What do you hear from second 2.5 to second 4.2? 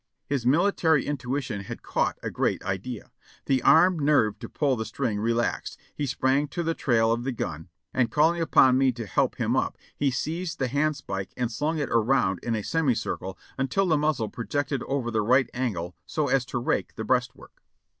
idea. The arm